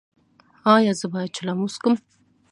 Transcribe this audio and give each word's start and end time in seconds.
ایا 0.75 0.91
زه 0.99 1.05
باید 1.13 1.33
چلم 1.37 1.57
وڅکوم؟ 1.61 1.95